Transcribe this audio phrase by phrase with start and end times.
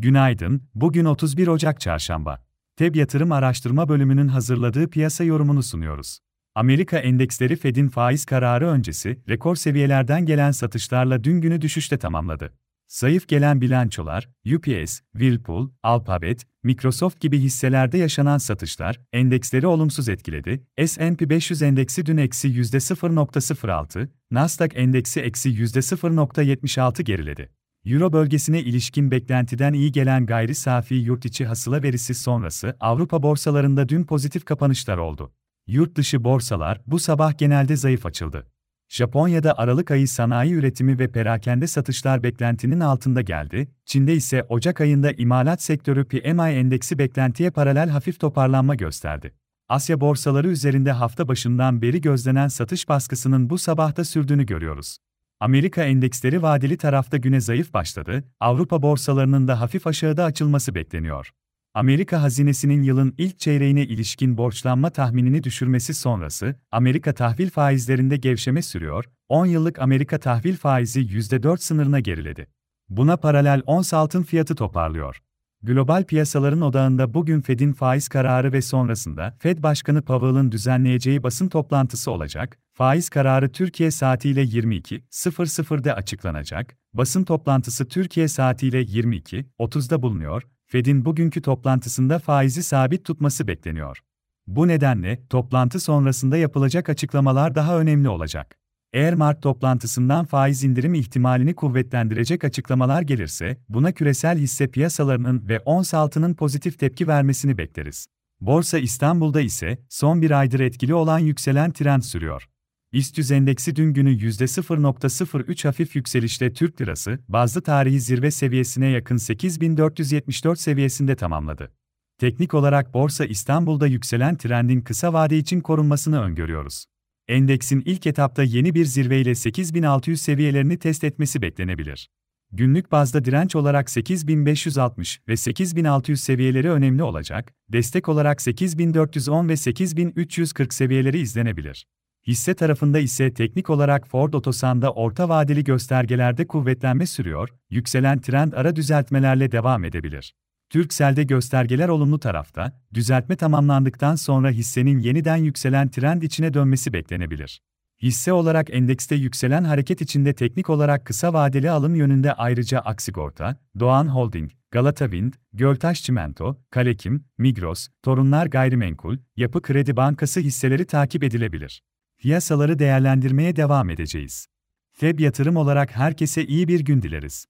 [0.00, 2.44] Günaydın, bugün 31 Ocak Çarşamba.
[2.76, 6.18] TEB Yatırım Araştırma Bölümünün hazırladığı piyasa yorumunu sunuyoruz.
[6.54, 12.52] Amerika endeksleri Fed'in faiz kararı öncesi rekor seviyelerden gelen satışlarla dün günü düşüşte tamamladı.
[12.88, 20.64] Zayıf gelen bilançolar, UPS, Whirlpool, Alphabet, Microsoft gibi hisselerde yaşanan satışlar endeksleri olumsuz etkiledi.
[20.86, 27.57] S&P 500 endeksi dün eksi %0.06, Nasdaq endeksi eksi %0.76 geriledi.
[27.84, 33.88] Euro bölgesine ilişkin beklentiden iyi gelen gayri safi yurt içi hasıla verisi sonrası Avrupa borsalarında
[33.88, 35.32] dün pozitif kapanışlar oldu.
[35.66, 38.46] Yurt dışı borsalar bu sabah genelde zayıf açıldı.
[38.88, 45.12] Japonya'da Aralık ayı sanayi üretimi ve perakende satışlar beklentinin altında geldi, Çin'de ise Ocak ayında
[45.12, 49.34] imalat sektörü PMI endeksi beklentiye paralel hafif toparlanma gösterdi.
[49.68, 54.98] Asya borsaları üzerinde hafta başından beri gözlenen satış baskısının bu sabahta sürdüğünü görüyoruz.
[55.40, 61.30] Amerika endeksleri vadeli tarafta güne zayıf başladı, Avrupa borsalarının da hafif aşağıda açılması bekleniyor.
[61.74, 69.04] Amerika hazinesinin yılın ilk çeyreğine ilişkin borçlanma tahminini düşürmesi sonrası, Amerika tahvil faizlerinde gevşeme sürüyor,
[69.28, 72.46] 10 yıllık Amerika tahvil faizi %4 sınırına geriledi.
[72.88, 75.22] Buna paralel ons altın fiyatı toparlıyor.
[75.62, 82.10] Global piyasaların odağında bugün Fed'in faiz kararı ve sonrasında Fed Başkanı Powell'ın düzenleyeceği basın toplantısı
[82.10, 82.58] olacak.
[82.72, 86.76] Faiz kararı Türkiye saatiyle 22.00'de açıklanacak.
[86.92, 90.42] Basın toplantısı Türkiye saatiyle 22.30'da bulunuyor.
[90.66, 93.98] Fed'in bugünkü toplantısında faizi sabit tutması bekleniyor.
[94.46, 98.58] Bu nedenle toplantı sonrasında yapılacak açıklamalar daha önemli olacak.
[98.92, 106.34] Eğer toplantısından faiz indirim ihtimalini kuvvetlendirecek açıklamalar gelirse, buna küresel hisse piyasalarının ve ons altının
[106.34, 108.06] pozitif tepki vermesini bekleriz.
[108.40, 112.48] Borsa İstanbul'da ise son bir aydır etkili olan yükselen trend sürüyor.
[112.92, 120.60] İST endeksi dün günü %0.03 hafif yükselişle Türk lirası, bazı tarihi zirve seviyesine yakın 8474
[120.60, 121.72] seviyesinde tamamladı.
[122.18, 126.86] Teknik olarak Borsa İstanbul'da yükselen trendin kısa vade için korunmasını öngörüyoruz.
[127.28, 132.08] Endeksin ilk etapta yeni bir zirveyle 8600 seviyelerini test etmesi beklenebilir.
[132.52, 140.74] Günlük bazda direnç olarak 8560 ve 8600 seviyeleri önemli olacak, destek olarak 8410 ve 8340
[140.74, 141.86] seviyeleri izlenebilir.
[142.26, 148.76] Hisse tarafında ise teknik olarak Ford Otosan'da orta vadeli göstergelerde kuvvetlenme sürüyor, yükselen trend ara
[148.76, 150.34] düzeltmelerle devam edebilir.
[150.70, 157.62] Türksel'de göstergeler olumlu tarafta, düzeltme tamamlandıktan sonra hissenin yeniden yükselen trend içine dönmesi beklenebilir.
[158.02, 164.08] Hisse olarak endekste yükselen hareket içinde teknik olarak kısa vadeli alım yönünde ayrıca Aksigorta, Doğan
[164.08, 171.82] Holding, Galata Wind, Göltaş Çimento, Kalekim, Migros, Torunlar Gayrimenkul, Yapı Kredi Bankası hisseleri takip edilebilir.
[172.18, 174.46] Piyasaları değerlendirmeye devam edeceğiz.
[174.92, 177.46] FEB yatırım olarak herkese iyi bir gün dileriz.